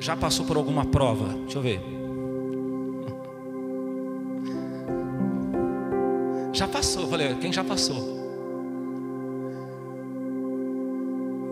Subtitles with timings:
[0.00, 1.28] já passou por alguma prova?
[1.40, 1.80] Deixa eu ver.
[6.52, 8.18] Já passou, falei, quem já passou?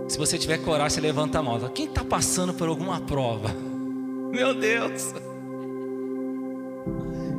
[0.08, 1.60] Se você tiver coragem, você levanta a mão.
[1.68, 3.50] Quem está passando por alguma prova?
[4.32, 5.14] Meu Deus!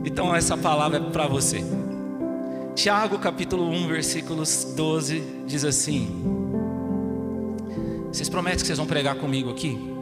[0.06, 1.64] Então essa palavra é para você.
[2.76, 6.08] Tiago capítulo 1, versículos 12 diz assim:
[8.12, 9.99] Vocês prometem que vocês vão pregar comigo aqui?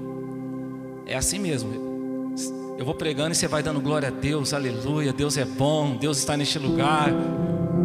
[1.08, 2.36] É assim mesmo.
[2.78, 5.14] Eu vou pregando e você vai dando glória a Deus, aleluia.
[5.14, 7.10] Deus é bom, Deus está neste lugar.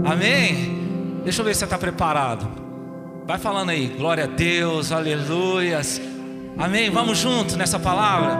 [0.05, 1.20] Amém?
[1.23, 2.51] Deixa eu ver se você está preparado.
[3.24, 6.01] Vai falando aí, glória a Deus, aleluias.
[6.59, 6.91] Amém?
[6.91, 8.38] Vamos juntos nessa palavra.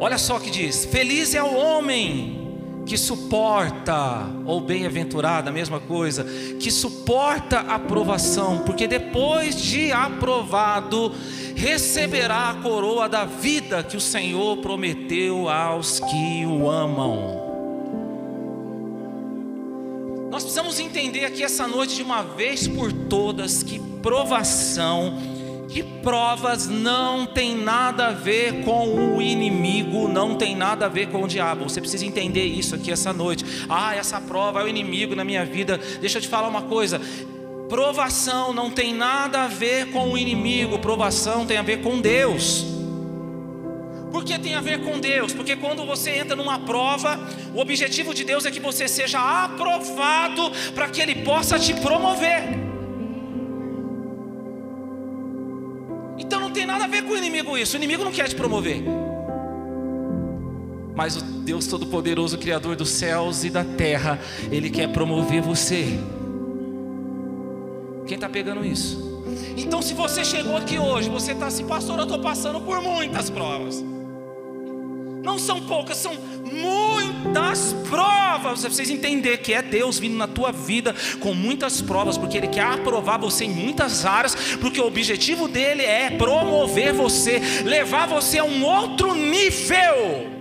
[0.00, 2.37] Olha só o que diz: Feliz é o homem
[2.88, 6.24] que suporta, ou bem-aventurada, a mesma coisa,
[6.58, 11.12] que suporta a aprovação, porque depois de aprovado,
[11.54, 17.46] receberá a coroa da vida que o Senhor prometeu aos que o amam.
[20.30, 25.37] Nós precisamos entender aqui essa noite de uma vez por todas que provação
[25.78, 31.08] que provas não tem nada a ver com o inimigo, não tem nada a ver
[31.08, 31.68] com o diabo.
[31.68, 33.44] Você precisa entender isso aqui essa noite.
[33.68, 35.78] Ah, essa prova é o inimigo na minha vida.
[36.00, 37.00] Deixa eu te falar uma coisa.
[37.68, 42.66] Provação não tem nada a ver com o inimigo, provação tem a ver com Deus.
[44.10, 45.32] Por que tem a ver com Deus?
[45.32, 47.20] Porque quando você entra numa prova,
[47.54, 52.67] o objetivo de Deus é que você seja aprovado para que Ele possa te promover.
[57.08, 57.74] Com o inimigo isso.
[57.74, 58.84] O inimigo não quer te promover.
[60.94, 64.18] Mas o Deus Todo-Poderoso, Criador dos céus e da terra,
[64.50, 65.98] Ele quer promover você.
[68.06, 69.08] Quem está pegando isso?
[69.56, 73.30] Então, se você chegou aqui hoje, você está assim, pastor, eu estou passando por muitas
[73.30, 73.84] provas.
[75.28, 78.60] Não são poucas, são muitas provas.
[78.60, 82.48] Você precisa entender que é Deus vindo na tua vida com muitas provas, porque Ele
[82.48, 88.38] quer aprovar você em muitas áreas, porque o objetivo dele é promover você, levar você
[88.38, 90.37] a um outro nível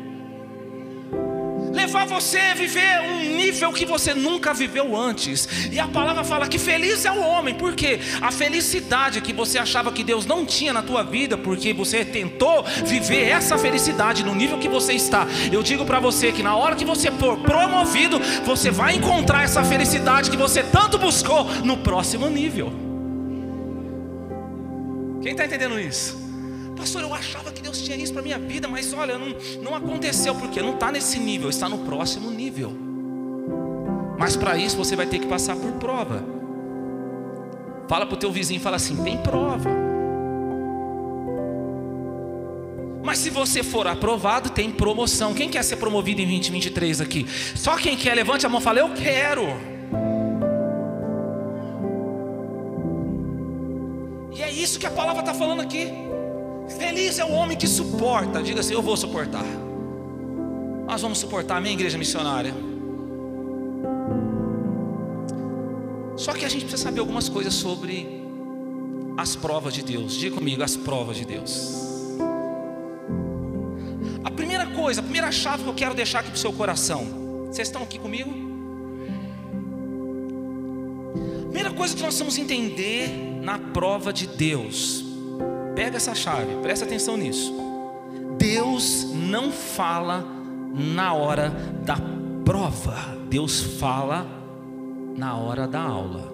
[1.78, 5.48] levar você a viver um nível que você nunca viveu antes.
[5.72, 9.92] E a palavra fala que feliz é o homem, porque a felicidade que você achava
[9.92, 14.58] que Deus não tinha na tua vida, porque você tentou viver essa felicidade no nível
[14.58, 15.28] que você está.
[15.52, 19.64] Eu digo para você que na hora que você for promovido, você vai encontrar essa
[19.64, 22.74] felicidade que você tanto buscou no próximo nível.
[25.22, 26.27] Quem está entendendo isso?
[26.78, 30.36] Pastor, eu achava que Deus tinha isso para minha vida, mas olha, não, não aconteceu,
[30.36, 32.72] porque não está nesse nível, está no próximo nível.
[34.18, 36.24] Mas para isso você vai ter que passar por prova.
[37.88, 39.70] Fala para o teu vizinho, fala assim, tem prova.
[43.04, 45.34] Mas se você for aprovado, tem promoção.
[45.34, 47.26] Quem quer ser promovido em 2023 aqui?
[47.56, 49.44] Só quem quer, levante a mão e fala, eu quero.
[54.36, 56.07] E é isso que a palavra está falando aqui.
[56.68, 58.44] Feliz é o homem que suporta.
[58.44, 59.46] Diga assim: Eu vou suportar.
[60.86, 62.54] Nós vamos suportar, minha igreja missionária.
[66.16, 68.24] Só que a gente precisa saber algumas coisas sobre
[69.18, 70.14] as provas de Deus.
[70.16, 72.18] Diga comigo, as provas de Deus.
[74.24, 77.48] A primeira coisa, a primeira chave que eu quero deixar aqui para o seu coração.
[77.48, 78.30] Vocês estão aqui comigo?
[81.42, 83.10] A primeira coisa que nós vamos entender
[83.42, 85.07] na prova de Deus
[85.78, 87.54] Pega essa chave, presta atenção nisso.
[88.36, 90.26] Deus não fala
[90.74, 91.52] na hora
[91.86, 91.98] da
[92.44, 92.96] prova,
[93.30, 94.26] Deus fala
[95.16, 96.34] na hora da aula.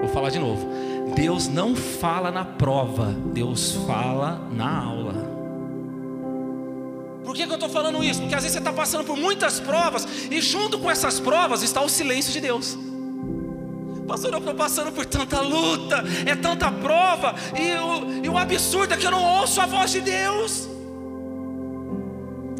[0.00, 0.66] Vou falar de novo.
[1.14, 5.14] Deus não fala na prova, Deus fala na aula.
[7.24, 8.20] Por que, que eu estou falando isso?
[8.20, 11.80] Porque às vezes você está passando por muitas provas e junto com essas provas está
[11.80, 12.76] o silêncio de Deus.
[14.06, 18.94] Pastor, eu estou passando por tanta luta, é tanta prova, e o, e o absurdo
[18.94, 20.68] é que eu não ouço a voz de Deus.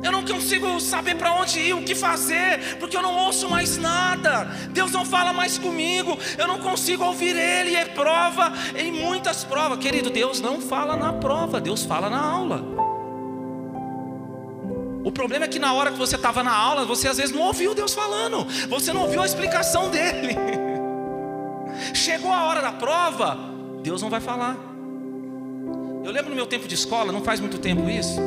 [0.03, 3.77] Eu não consigo saber para onde ir, o que fazer, porque eu não ouço mais
[3.77, 4.45] nada.
[4.71, 7.77] Deus não fala mais comigo, eu não consigo ouvir Ele.
[7.77, 10.11] É prova em muitas provas, querido.
[10.11, 12.65] Deus não fala na prova, Deus fala na aula.
[15.05, 17.43] O problema é que na hora que você estava na aula, você às vezes não
[17.43, 20.37] ouviu Deus falando, você não ouviu a explicação dele.
[21.95, 23.39] Chegou a hora da prova,
[23.83, 24.57] Deus não vai falar.
[26.05, 28.21] Eu lembro no meu tempo de escola, não faz muito tempo isso,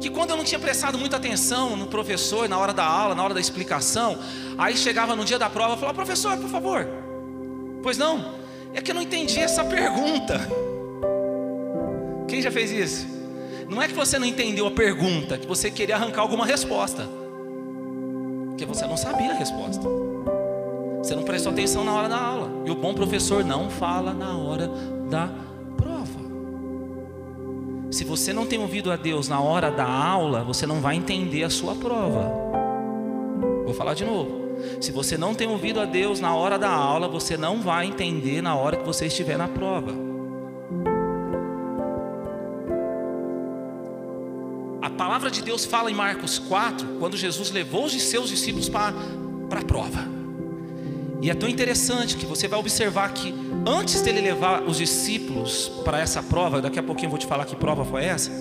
[0.00, 3.22] que quando eu não tinha prestado muita atenção no professor, na hora da aula, na
[3.22, 4.18] hora da explicação,
[4.58, 6.86] aí chegava no dia da prova, eu falava, professor, por favor,
[7.82, 8.42] pois não,
[8.74, 10.40] É que eu não entendi essa pergunta.
[12.26, 13.06] Quem já fez isso?
[13.68, 17.06] Não é que você não entendeu a pergunta, que você queria arrancar alguma resposta.
[18.48, 19.82] Porque você não sabia a resposta.
[21.02, 22.62] Você não prestou atenção na hora da aula.
[22.64, 24.70] E o bom professor não fala na hora
[25.10, 25.28] da
[25.76, 26.20] prova.
[27.90, 31.42] Se você não tem ouvido a Deus na hora da aula, você não vai entender
[31.42, 32.32] a sua prova.
[33.64, 34.42] Vou falar de novo.
[34.80, 38.40] Se você não tem ouvido a Deus na hora da aula, você não vai entender
[38.40, 39.90] na hora que você estiver na prova.
[44.80, 48.94] A palavra de Deus fala em Marcos 4, quando Jesus levou os seus discípulos para,
[49.50, 50.21] para a prova.
[51.22, 53.32] E é tão interessante que você vai observar que
[53.64, 57.44] antes dele levar os discípulos para essa prova, daqui a pouquinho eu vou te falar
[57.44, 58.32] que prova foi essa.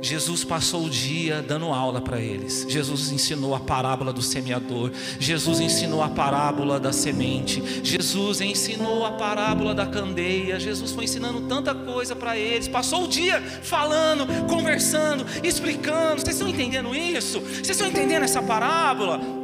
[0.00, 2.66] Jesus passou o dia dando aula para eles.
[2.68, 4.92] Jesus ensinou a parábola do semeador.
[5.18, 7.62] Jesus ensinou a parábola da semente.
[7.82, 10.60] Jesus ensinou a parábola da candeia.
[10.60, 12.68] Jesus foi ensinando tanta coisa para eles.
[12.68, 16.20] Passou o dia falando, conversando, explicando.
[16.20, 17.40] Vocês estão entendendo isso?
[17.40, 19.37] Vocês estão entendendo essa parábola?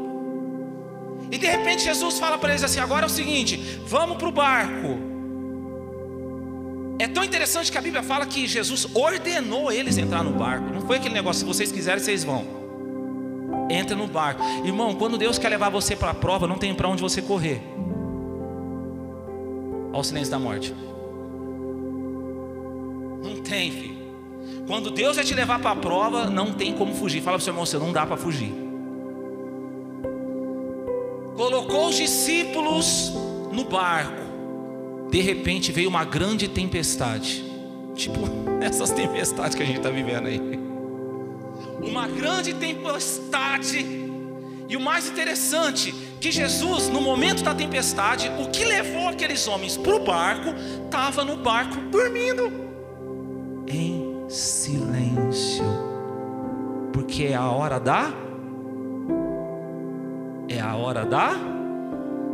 [1.34, 3.56] E de repente Jesus fala para eles assim: agora é o seguinte,
[3.88, 4.96] vamos para o barco.
[6.96, 10.72] É tão interessante que a Bíblia fala que Jesus ordenou eles entrar no barco.
[10.72, 12.46] Não foi aquele negócio, se vocês quiserem, vocês vão.
[13.68, 14.44] Entra no barco.
[14.64, 17.60] Irmão, quando Deus quer levar você para a prova, não tem para onde você correr.
[19.90, 20.72] Olha o silêncio da morte.
[23.24, 23.96] Não tem, filho.
[24.68, 27.20] Quando Deus vai te levar para a prova, não tem como fugir.
[27.22, 28.63] Fala para o seu irmão, você não dá para fugir.
[31.74, 33.12] Colocou os discípulos
[33.50, 34.22] no barco.
[35.10, 37.44] De repente veio uma grande tempestade.
[37.96, 38.20] Tipo
[38.62, 40.40] essas tempestades que a gente está vivendo aí.
[41.82, 43.84] Uma grande tempestade.
[44.68, 49.76] E o mais interessante, que Jesus, no momento da tempestade, o que levou aqueles homens
[49.76, 50.54] para o barco,
[50.84, 52.52] estava no barco dormindo.
[53.66, 55.64] Em silêncio.
[56.92, 58.12] Porque é a hora da.
[60.48, 61.53] É a hora da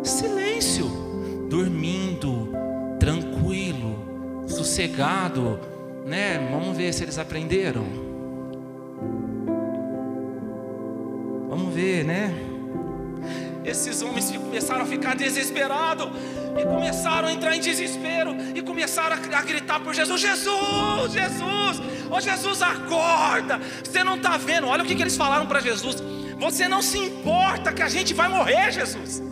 [0.03, 0.87] silêncio.
[1.49, 2.49] Dormindo
[3.01, 5.59] tranquilo, sossegado,
[6.07, 6.49] né?
[6.53, 7.85] Vamos ver se eles aprenderam.
[11.49, 12.33] Vamos ver, né?
[13.65, 16.09] Esses homens começaram a ficar desesperados
[16.59, 22.21] e começaram a entrar em desespero e começaram a gritar por Jesus: Jesus, Jesus, oh
[22.21, 23.61] Jesus, acorda!
[23.83, 24.67] Você não está vendo?
[24.67, 26.03] Olha o que, que eles falaram para Jesus:
[26.39, 29.23] Você não se importa que a gente vai morrer, Jesus.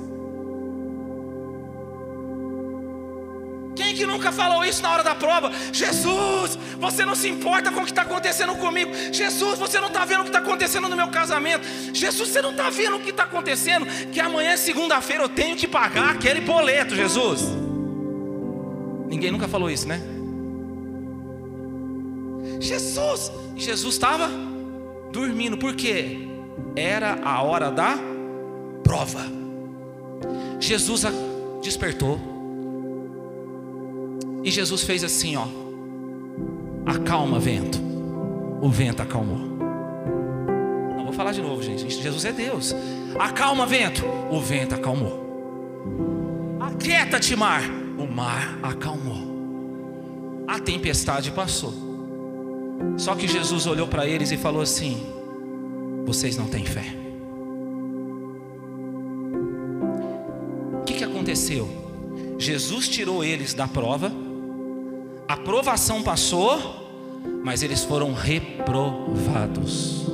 [3.99, 5.51] Que nunca falou isso na hora da prova?
[5.73, 8.93] Jesus, você não se importa com o que está acontecendo comigo.
[9.13, 11.67] Jesus, você não está vendo o que está acontecendo no meu casamento.
[11.93, 13.87] Jesus, você não está vendo o que está acontecendo?
[14.13, 17.43] Que amanhã, segunda-feira, eu tenho que pagar aquele boleto, Jesus.
[19.09, 20.01] Ninguém nunca falou isso, né?
[22.61, 24.31] Jesus, Jesus estava
[25.11, 26.29] dormindo, por quê?
[26.77, 27.99] Era a hora da
[28.85, 29.27] prova.
[30.61, 31.03] Jesus
[31.63, 32.38] despertou
[34.49, 35.47] e Jesus fez assim, ó.
[36.87, 37.79] Acalma vento.
[38.63, 39.39] O vento acalmou.
[40.97, 41.89] Não vou falar de novo, gente.
[41.91, 42.75] Jesus é Deus.
[43.19, 44.07] Acalma vento.
[44.31, 46.57] O vento acalmou.
[46.61, 47.63] Aquieta-te, mar.
[47.99, 50.47] O mar acalmou.
[50.47, 51.75] A tempestade passou.
[52.97, 55.07] Só que Jesus olhou para eles e falou assim:
[56.07, 56.87] Vocês não têm fé.
[60.81, 61.69] O que, que aconteceu?
[62.39, 64.11] Jesus tirou eles da prova
[65.29, 70.07] a provação passou, mas eles foram reprovados.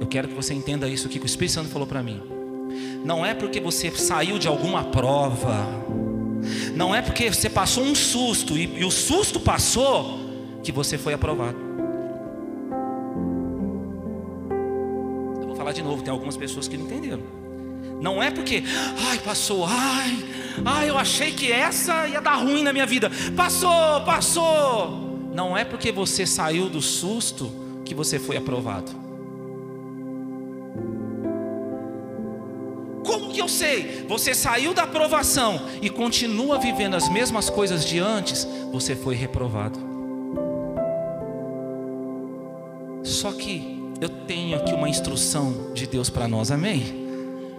[0.00, 2.22] Eu quero que você entenda isso aqui que o Espírito Santo falou para mim.
[3.04, 5.66] Não é porque você saiu de alguma prova,
[6.76, 10.20] não é porque você passou um susto e, e o susto passou
[10.62, 11.58] que você foi aprovado.
[15.40, 17.45] Eu vou falar de novo, tem algumas pessoas que não entenderam.
[18.06, 18.62] Não é porque,
[19.08, 20.24] ai, passou, ai,
[20.64, 23.10] ai, eu achei que essa ia dar ruim na minha vida.
[23.36, 25.28] Passou, passou.
[25.34, 27.50] Não é porque você saiu do susto
[27.84, 28.92] que você foi aprovado.
[33.04, 34.06] Como que eu sei?
[34.08, 39.80] Você saiu da aprovação e continua vivendo as mesmas coisas de antes, você foi reprovado.
[43.02, 47.05] Só que eu tenho aqui uma instrução de Deus para nós, amém?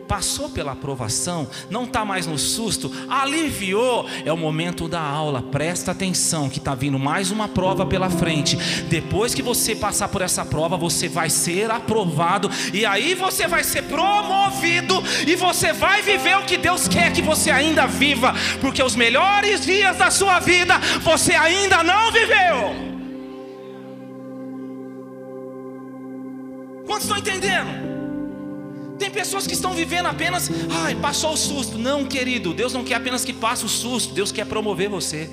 [0.08, 5.42] Passou pela aprovação, não está mais no susto, aliviou, é o momento da aula.
[5.42, 8.56] Presta atenção que está vindo mais uma prova pela frente.
[8.90, 13.64] Depois que você passar por essa prova, você vai ser aprovado e aí você vai
[13.64, 18.82] ser promovido e você vai viver o que Deus quer que você ainda viva, porque
[18.82, 22.88] os melhores dias da sua vida você ainda não viveu.
[26.86, 27.97] Quantos estão entendendo?
[29.18, 31.76] Pessoas que estão vivendo apenas, ai, passou o susto.
[31.76, 35.28] Não, querido, Deus não quer apenas que passe o susto, Deus quer promover você.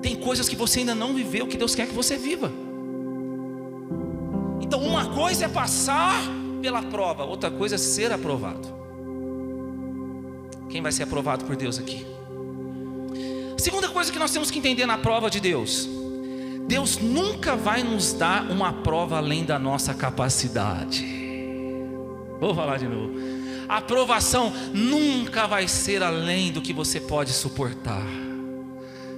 [0.00, 2.52] Tem coisas que você ainda não viveu que Deus quer que você viva.
[4.60, 6.14] Então, uma coisa é passar
[6.62, 8.72] pela prova, outra coisa é ser aprovado.
[10.70, 12.06] Quem vai ser aprovado por Deus aqui?
[13.52, 15.88] A segunda coisa que nós temos que entender na prova de Deus
[16.66, 21.04] Deus nunca vai nos dar uma prova além da nossa capacidade.
[22.40, 23.12] Vou falar de novo.
[23.68, 28.04] A aprovação nunca vai ser além do que você pode suportar.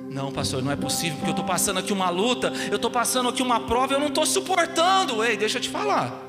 [0.09, 3.29] Não, pastor, não é possível, porque eu estou passando aqui uma luta, eu estou passando
[3.29, 5.23] aqui uma prova, eu não estou suportando.
[5.23, 6.25] Ei, deixa eu te falar.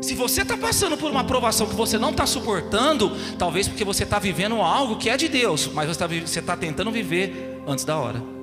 [0.00, 4.02] Se você está passando por uma aprovação que você não está suportando, talvez porque você
[4.02, 7.96] está vivendo algo que é de Deus, mas você está tá tentando viver antes da
[7.96, 8.41] hora.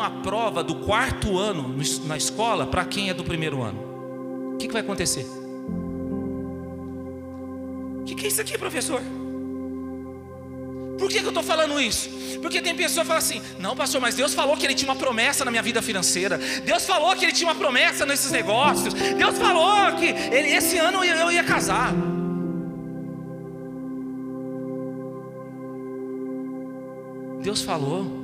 [0.00, 1.76] Uma prova do quarto ano
[2.06, 4.54] na escola para quem é do primeiro ano.
[4.54, 5.26] O que, que vai acontecer?
[8.00, 9.02] O que, que é isso aqui, professor?
[10.98, 12.10] Por que, que eu estou falando isso?
[12.42, 14.98] Porque tem pessoas que falam assim: não, pastor, mas Deus falou que Ele tinha uma
[14.98, 16.38] promessa na minha vida financeira.
[16.64, 18.92] Deus falou que Ele tinha uma promessa nesses negócios.
[18.92, 21.94] Deus falou que ele, esse ano eu, eu ia casar.
[27.42, 28.19] Deus falou,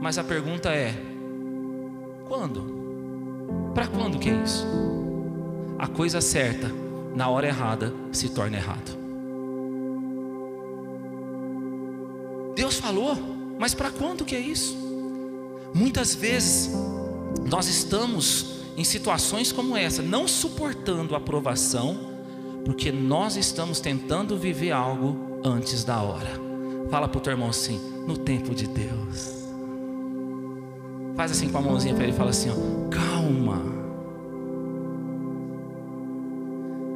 [0.00, 0.94] mas a pergunta é:
[2.26, 2.80] quando?
[3.74, 4.66] Para quando que é isso?
[5.78, 6.70] A coisa certa,
[7.14, 8.98] na hora errada, se torna errado.
[12.54, 13.16] Deus falou,
[13.58, 14.76] mas para quando que é isso?
[15.72, 16.70] Muitas vezes
[17.48, 21.98] nós estamos em situações como essa, não suportando a aprovação,
[22.64, 26.30] porque nós estamos tentando viver algo antes da hora.
[26.90, 29.39] Fala para o teu irmão assim: no tempo de Deus.
[31.16, 33.60] Faz assim com a mãozinha para ele e fala assim: ó, calma.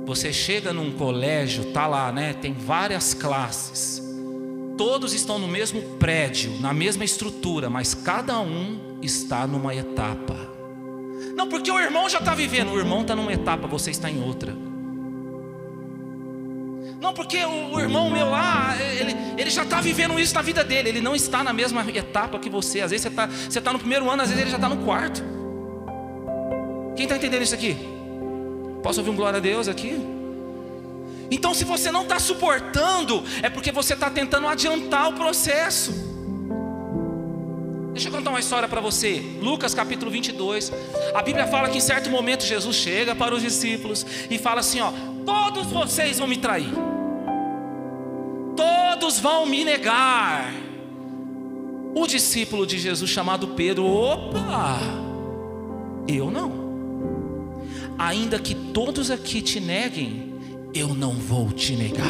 [0.07, 2.35] Você chega num colégio, tá lá, né?
[2.35, 4.03] Tem várias classes.
[4.77, 10.37] Todos estão no mesmo prédio, na mesma estrutura, mas cada um está numa etapa.
[11.37, 14.23] Não, porque o irmão já está vivendo, o irmão está numa etapa, você está em
[14.23, 14.55] outra.
[17.05, 20.65] Não, porque o, o irmão meu lá, ele, ele já está vivendo isso na vida
[20.65, 22.81] dele, ele não está na mesma etapa que você.
[22.81, 24.79] Às vezes você está você tá no primeiro ano, às vezes ele já está no
[24.87, 25.23] quarto.
[26.97, 27.77] Quem está entendendo isso aqui?
[28.83, 30.01] Posso ouvir um glória a Deus aqui?
[31.31, 35.93] Então, se você não está suportando, é porque você está tentando adiantar o processo.
[37.93, 39.23] Deixa eu contar uma história para você.
[39.43, 40.73] Lucas capítulo 22.
[41.15, 44.81] A Bíblia fala que em certo momento Jesus chega para os discípulos e fala assim:
[44.81, 44.91] Ó,
[45.27, 46.94] todos vocês vão me trair
[48.57, 50.53] todos vão me negar.
[51.95, 54.79] O discípulo de Jesus chamado Pedro, opa,
[56.09, 56.65] eu não.
[57.99, 60.35] Ainda que todos aqui te neguem,
[60.75, 62.05] eu não vou te negar.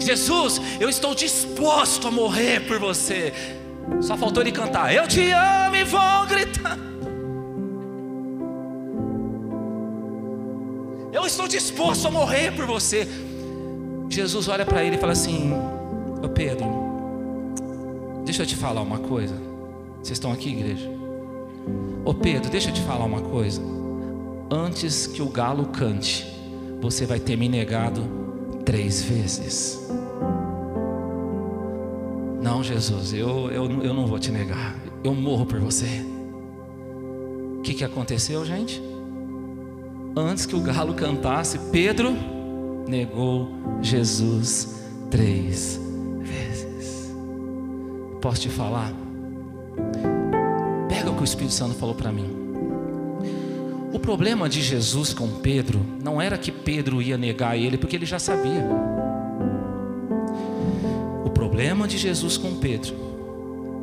[0.00, 3.32] Jesus, eu estou disposto a morrer por você.
[4.00, 6.78] Só faltou ele cantar: Eu te amo e vou gritar.
[11.12, 13.08] Eu estou disposto a morrer por você.
[14.18, 15.52] Jesus olha para ele e fala assim:
[16.20, 16.66] Ô Pedro,
[18.24, 19.36] deixa eu te falar uma coisa.
[20.02, 20.90] Vocês estão aqui, igreja?
[22.04, 23.62] Ô Pedro, deixa eu te falar uma coisa.
[24.50, 26.26] Antes que o galo cante,
[26.80, 28.02] você vai ter me negado
[28.64, 29.88] três vezes.
[32.42, 34.74] Não, Jesus, eu, eu, eu não vou te negar.
[35.04, 36.04] Eu morro por você.
[37.58, 38.82] O que, que aconteceu, gente?
[40.16, 42.37] Antes que o galo cantasse, Pedro
[42.88, 43.50] negou
[43.82, 45.78] Jesus três
[46.20, 47.14] vezes.
[48.20, 48.92] Posso te falar?
[50.88, 52.34] Pega o que o Espírito Santo falou para mim.
[53.92, 58.06] O problema de Jesus com Pedro não era que Pedro ia negar ele, porque ele
[58.06, 58.66] já sabia.
[61.24, 62.94] O problema de Jesus com Pedro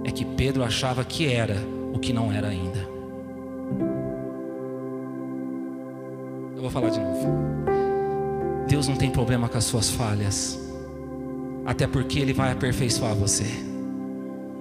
[0.04, 1.58] é que Pedro achava que era
[1.94, 2.80] o que não era ainda.
[6.56, 7.56] Eu vou falar de novo.
[8.76, 10.60] Deus não tem problema com as suas falhas,
[11.66, 13.46] até porque Ele vai aperfeiçoar você,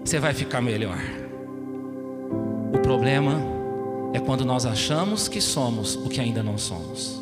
[0.04, 1.00] você vai ficar melhor.
[2.72, 3.42] O problema
[4.12, 7.20] é quando nós achamos que somos o que ainda não somos.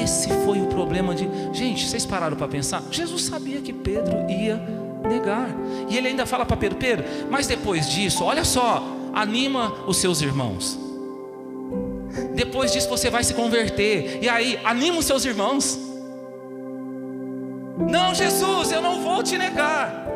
[0.00, 1.28] Esse foi o problema de.
[1.52, 2.84] Gente, vocês pararam para pensar?
[2.92, 4.62] Jesus sabia que Pedro ia
[5.08, 5.48] negar.
[5.88, 8.80] E ele ainda fala para Pedro: Pedro, mas depois disso, olha só,
[9.12, 10.85] anima os seus irmãos.
[12.56, 14.18] Depois disso você vai se converter.
[14.22, 15.78] E aí, anima os seus irmãos.
[17.76, 20.06] Não, Jesus, eu não vou te negar.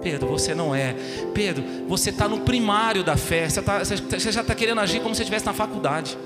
[0.00, 0.96] Pedro, você não é.
[1.34, 3.46] Pedro, você está no primário da fé.
[3.46, 6.16] Você, tá, você já está querendo agir como se estivesse na faculdade.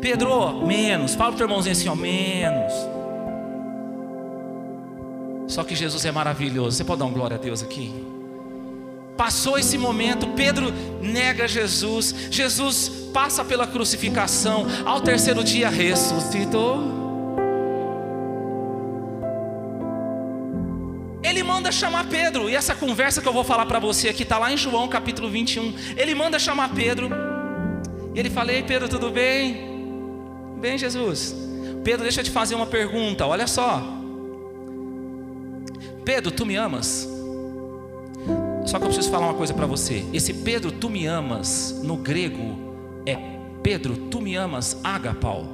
[0.00, 1.14] Pedro, menos.
[1.14, 2.72] Fala para o irmãozinho assim, ó, menos.
[5.46, 6.76] Só que Jesus é maravilhoso.
[6.76, 8.17] Você pode dar um glória a Deus aqui?
[9.18, 10.72] Passou esse momento, Pedro
[11.02, 12.14] nega Jesus.
[12.30, 14.64] Jesus passa pela crucificação.
[14.86, 16.96] Ao terceiro dia ressuscitou.
[21.20, 24.38] Ele manda chamar Pedro, e essa conversa que eu vou falar para você aqui está
[24.38, 25.74] lá em João capítulo 21.
[25.96, 27.10] Ele manda chamar Pedro,
[28.14, 29.66] e ele fala: Ei Pedro, tudo bem?
[30.60, 31.34] Bem, Jesus.
[31.82, 33.26] Pedro, deixa eu te fazer uma pergunta.
[33.26, 33.82] Olha só.
[36.04, 37.17] Pedro, tu me amas?
[38.68, 40.04] Só que eu preciso falar uma coisa para você.
[40.12, 42.54] Esse Pedro, tu me amas, no grego
[43.06, 43.16] é
[43.62, 45.46] Pedro, tu me amas, agapau.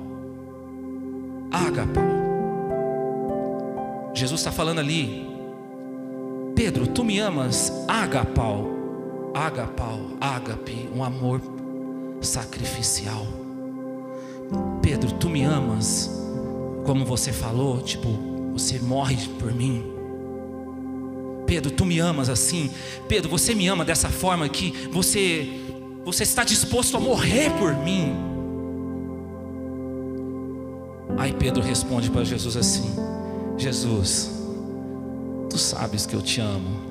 [1.49, 2.03] Agapau.
[4.13, 5.29] Jesus está falando ali.
[6.57, 8.67] Pedro, tu me amas, agapau.
[9.33, 11.41] Agapau, agape, um amor
[12.21, 13.25] sacrificial.
[14.83, 16.11] Pedro, tu me amas,
[16.85, 18.09] como você falou, tipo,
[18.53, 19.94] você morre por mim.
[21.47, 22.71] Pedro, tu me amas assim.
[23.09, 25.61] Pedro, você me ama dessa forma que você
[26.05, 28.15] você está disposto a morrer por mim.
[31.17, 32.95] Aí Pedro responde para Jesus assim:
[33.57, 34.31] Jesus,
[35.49, 36.85] tu sabes que eu te amo.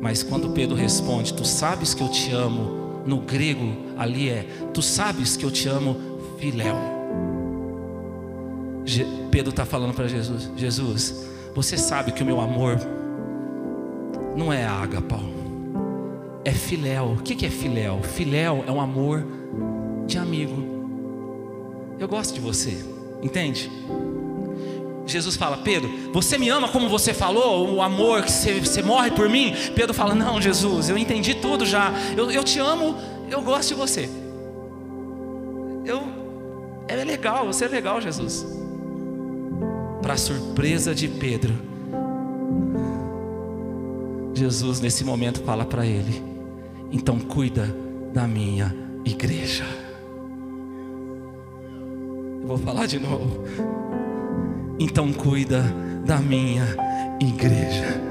[0.00, 4.80] Mas quando Pedro responde, tu sabes que eu te amo, no grego ali é, tu
[4.80, 5.96] sabes que eu te amo
[6.38, 6.76] filéu.
[9.30, 12.78] Pedro está falando para Jesus: Jesus, você sabe que o meu amor
[14.38, 15.16] não é ágape,
[16.44, 17.16] é filéu.
[17.18, 18.00] O que é filéu?
[18.02, 19.26] Filéu é um amor
[20.06, 20.78] de amigo.
[21.98, 22.84] Eu gosto de você,
[23.20, 23.68] entende?
[25.04, 29.10] Jesus fala, Pedro, você me ama como você falou, o amor que você, você morre
[29.10, 29.54] por mim?
[29.74, 32.94] Pedro fala, não, Jesus, eu entendi tudo já, eu, eu te amo,
[33.28, 34.08] eu gosto de você.
[35.84, 36.02] Eu
[36.86, 38.46] é legal, você é legal, Jesus.
[40.00, 41.54] Para surpresa de Pedro,
[44.38, 46.22] Jesus nesse momento fala para ele:
[46.90, 47.74] então cuida
[48.14, 48.74] da minha
[49.04, 49.64] igreja.
[52.40, 53.44] Eu vou falar de novo.
[54.78, 55.62] Então cuida
[56.06, 56.64] da minha
[57.20, 58.07] igreja.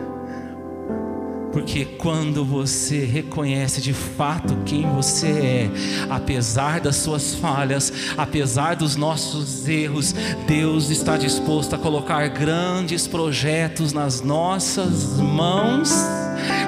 [1.51, 5.69] Porque quando você reconhece de fato quem você é,
[6.09, 10.13] apesar das suas falhas, apesar dos nossos erros,
[10.45, 15.91] Deus está disposto a colocar grandes projetos nas nossas mãos.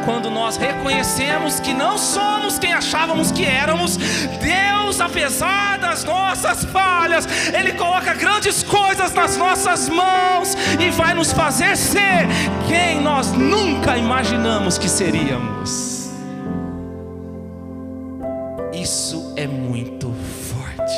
[0.05, 7.27] Quando nós reconhecemos que não somos quem achávamos que éramos, Deus, apesar das nossas falhas,
[7.53, 12.27] Ele coloca grandes coisas nas nossas mãos e vai nos fazer ser
[12.67, 16.09] quem nós nunca imaginamos que seríamos.
[18.73, 20.13] Isso é muito
[20.49, 20.93] forte.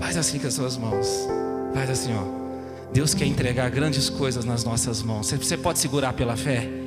[0.00, 1.28] Faz assim com as suas mãos.
[1.74, 2.46] Faz assim, ó.
[2.92, 5.30] Deus quer entregar grandes coisas nas nossas mãos.
[5.30, 6.85] Você pode segurar pela fé?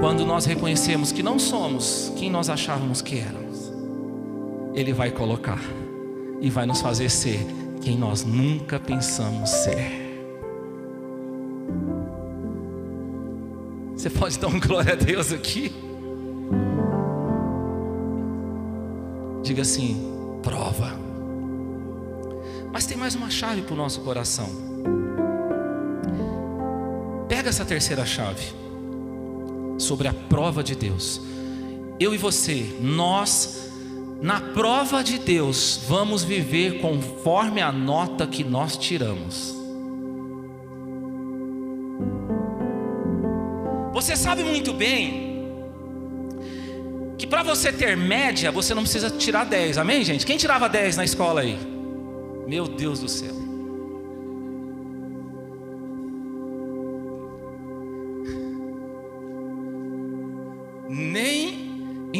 [0.00, 3.72] Quando nós reconhecemos que não somos quem nós achávamos que éramos,
[4.72, 5.60] Ele vai colocar
[6.40, 7.44] e vai nos fazer ser
[7.80, 10.06] quem nós nunca pensamos ser.
[13.92, 15.72] Você pode dar um glória a Deus aqui?
[19.42, 20.12] Diga assim:
[20.44, 20.92] prova.
[22.72, 24.48] Mas tem mais uma chave para o nosso coração.
[27.26, 28.67] Pega essa terceira chave
[29.78, 31.20] sobre a prova de Deus.
[31.98, 33.70] Eu e você, nós,
[34.20, 39.54] na prova de Deus, vamos viver conforme a nota que nós tiramos.
[43.92, 45.28] Você sabe muito bem
[47.16, 50.24] que para você ter média, você não precisa tirar 10, amém, gente?
[50.24, 51.58] Quem tirava 10 na escola aí?
[52.46, 53.47] Meu Deus do céu.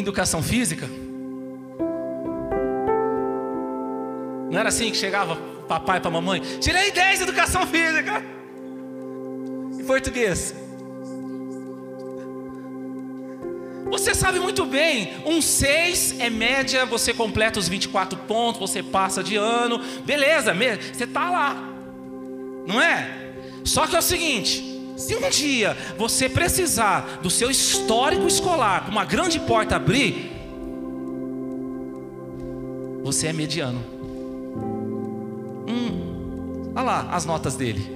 [0.09, 0.87] Educação física.
[4.51, 5.35] Não era assim que chegava
[5.67, 6.41] papai para mamãe?
[6.59, 8.23] Tirei 10 em educação física.
[9.79, 10.55] Em português.
[13.91, 19.23] Você sabe muito bem, um 6 é média, você completa os 24 pontos, você passa
[19.23, 21.55] de ano, beleza, você está lá,
[22.67, 23.31] não é?
[23.65, 29.05] Só que é o seguinte: se um dia você precisar do seu histórico escolar, uma
[29.05, 30.29] grande porta abrir,
[33.01, 33.79] você é mediano.
[35.69, 37.89] Hum, olha lá as notas dele: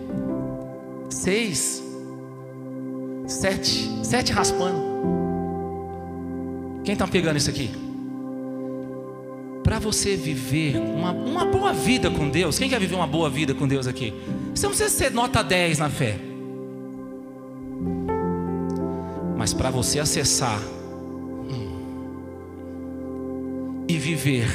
[1.09, 1.83] seis,
[3.27, 4.93] sete, sete raspando.
[6.85, 7.69] Quem está pegando isso aqui?
[9.61, 13.53] Para você viver uma, uma boa vida com Deus, quem quer viver uma boa vida
[13.53, 14.13] com Deus aqui?
[14.55, 16.32] Você não precisa ser nota 10 na fé.
[19.43, 20.58] Mas para você acessar
[21.49, 21.84] hum,
[23.89, 24.47] e viver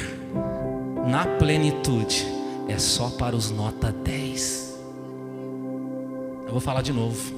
[1.07, 2.25] na plenitude,
[2.67, 4.79] é só para os nota 10.
[6.43, 7.35] Eu vou falar de novo.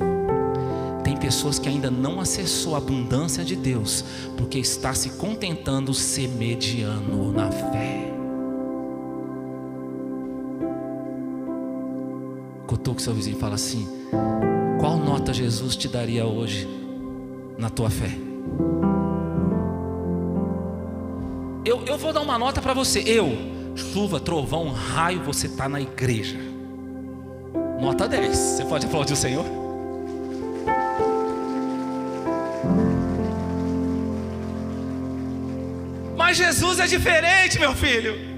[1.03, 4.05] Tem pessoas que ainda não acessou a abundância de Deus,
[4.37, 8.13] porque está se contentando ser mediano na fé.
[12.65, 13.85] Cutuca seu vizinho fala assim:
[14.79, 16.79] Qual nota Jesus te daria hoje
[17.61, 18.09] na tua fé?
[21.63, 22.99] Eu, eu vou dar uma nota para você.
[23.05, 23.29] Eu,
[23.75, 26.37] chuva, trovão, raio, você está na igreja.
[27.79, 28.35] Nota 10.
[28.35, 29.45] Você pode aplaudir o Senhor?
[36.17, 38.31] Mas Jesus é diferente, meu filho.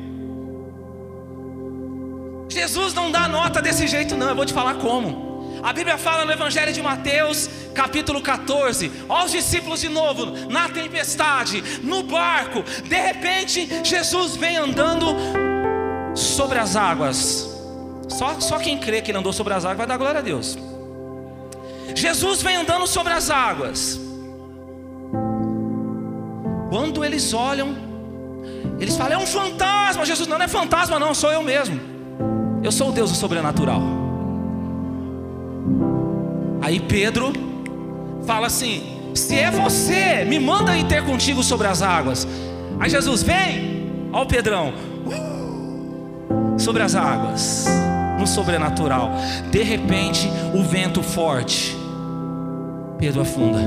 [2.49, 4.29] Jesus não dá nota desse jeito, não.
[4.29, 5.32] Eu vou te falar como.
[5.63, 8.91] A Bíblia fala no Evangelho de Mateus, capítulo 14.
[9.07, 12.61] Olha os discípulos de novo, na tempestade, no barco.
[12.83, 15.15] De repente, Jesus vem andando
[16.13, 17.49] sobre as águas.
[18.09, 20.57] Só, só quem crê que ele andou sobre as águas vai dar glória a Deus.
[21.95, 23.97] Jesus vem andando sobre as águas.
[26.69, 27.73] Quando eles olham,
[28.81, 30.05] eles falam: é um fantasma.
[30.05, 31.79] Jesus não, não é fantasma, não, sou eu mesmo.
[32.61, 34.02] Eu sou o Deus do sobrenatural.
[36.73, 37.31] Aí Pedro
[38.25, 42.27] fala assim: se é você, me manda ir ter contigo sobre as águas.
[42.79, 44.73] Aí Jesus vem, ó o Pedrão,
[45.05, 47.67] uh, sobre as águas,
[48.17, 49.11] no sobrenatural.
[49.51, 51.77] De repente, o vento forte,
[52.97, 53.59] Pedro afunda.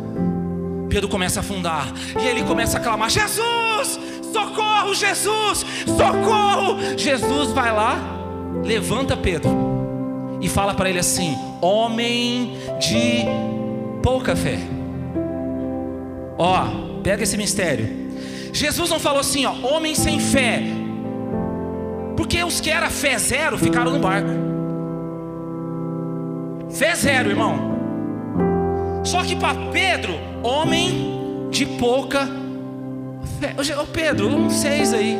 [0.88, 1.92] Pedro começa a afundar.
[2.18, 4.00] E ele começa a clamar: Jesus,
[4.32, 6.78] socorro, Jesus, socorro.
[6.96, 7.98] Jesus vai lá,
[8.64, 9.75] levanta Pedro
[10.40, 13.24] e fala para ele assim: Homem de
[14.02, 14.58] pouca fé.
[16.38, 18.06] Ó, pega esse mistério.
[18.52, 20.62] Jesus não falou assim, ó, homem sem fé.
[22.16, 24.30] Porque os que era fé zero ficaram no barco.
[26.70, 27.76] Fé zero, irmão.
[29.04, 32.28] Só que para Pedro, homem de pouca
[33.40, 33.54] fé.
[33.80, 35.16] Ô Pedro, um seis aí.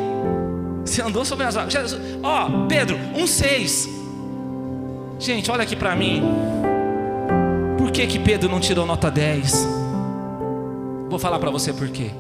[0.85, 1.99] Você andou sobre as águas.
[2.23, 3.89] Ó, Pedro, um seis.
[5.19, 6.23] Gente, olha aqui para mim.
[7.79, 9.67] Por que que Pedro não tirou nota 10?
[11.09, 12.11] Vou falar para você por quê.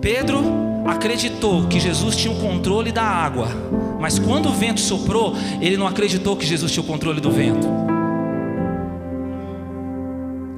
[0.00, 0.40] Pedro
[0.86, 3.48] acreditou que Jesus tinha o controle da água,
[4.00, 7.68] mas quando o vento soprou, ele não acreditou que Jesus tinha o controle do vento.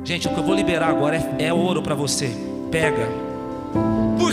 [0.05, 2.31] Gente, o que eu vou liberar agora é, é ouro para você.
[2.71, 3.09] Pega.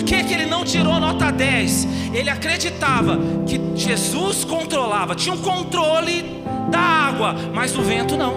[0.02, 1.88] Por que, que ele não tirou nota 10?
[2.12, 8.34] Ele acreditava que Jesus controlava, tinha um controle da água, mas do vento não.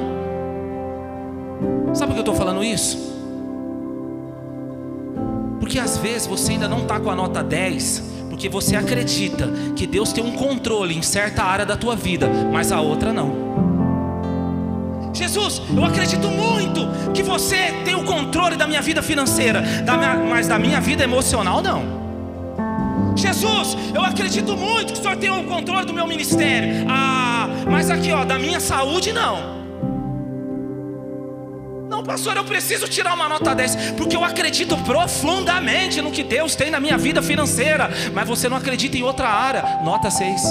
[1.94, 2.98] Sabe por que eu estou falando isso?
[5.58, 9.86] Porque às vezes você ainda não está com a nota 10, porque você acredita que
[9.86, 13.43] Deus tem um controle em certa área da tua vida, mas a outra não.
[15.34, 20.14] Jesus, eu acredito muito que você tem o controle da minha vida financeira, da minha,
[20.14, 22.04] mas da minha vida emocional não.
[23.16, 26.86] Jesus, eu acredito muito que o Senhor tem o controle do meu ministério.
[26.88, 29.64] Ah, mas aqui ó, da minha saúde não.
[31.90, 36.54] Não, pastor, eu preciso tirar uma nota 10, porque eu acredito profundamente no que Deus
[36.54, 39.80] tem na minha vida financeira, mas você não acredita em outra área.
[39.82, 40.42] Nota 6.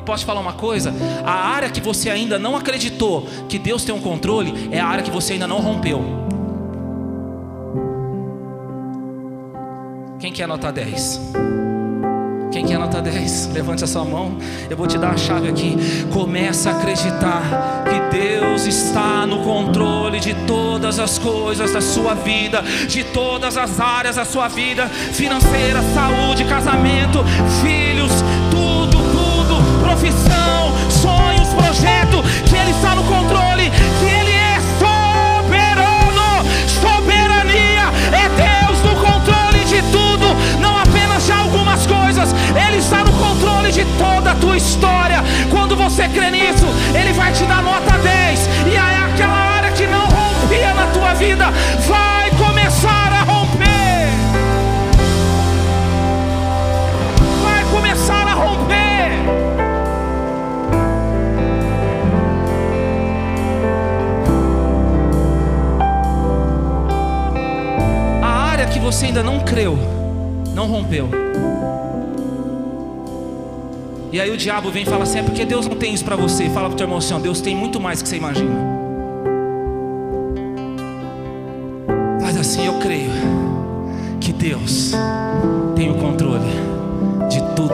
[0.00, 0.94] E posso falar uma coisa?
[1.26, 5.04] A área que você ainda não acreditou que Deus tem um controle é a área
[5.04, 6.02] que você ainda não rompeu.
[10.18, 11.20] Quem quer nota 10?
[12.50, 13.50] Quem quer nota 10?
[13.52, 14.38] Levante a sua mão.
[14.70, 15.76] Eu vou te dar a chave aqui.
[16.10, 17.42] Começa a acreditar
[17.84, 23.78] que Deus está no controle de todas as coisas da sua vida, de todas as
[23.78, 27.18] áreas da sua vida, financeira, saúde, casamento,
[27.62, 28.12] filhos,
[29.90, 36.44] profissão, sonhos, projeto, que Ele está no controle, que Ele é soberano,
[36.80, 40.26] soberania, é Deus no controle de tudo,
[40.60, 45.24] não apenas de algumas coisas, Ele está no controle de toda a tua história.
[45.50, 49.49] Quando você crê nisso, Ele vai te dar nota 10, e aí aquela
[69.00, 69.78] você ainda não creu,
[70.54, 71.08] não rompeu.
[74.12, 76.16] E aí o diabo vem e fala assim: é porque Deus não tem isso para
[76.16, 76.50] você.
[76.50, 78.54] Fala para o teu irmão assim: Deus tem muito mais que você imagina.
[82.20, 83.10] Mas assim eu creio
[84.20, 84.92] que Deus
[85.74, 86.50] tem o controle
[87.30, 87.70] de tudo,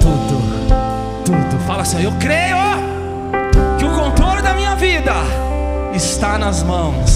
[0.00, 1.66] tudo, tudo.
[1.66, 2.56] Fala assim: eu creio
[3.78, 5.12] que o controle da minha vida
[5.92, 7.14] está nas mãos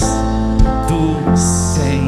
[0.87, 2.03] do Senhor.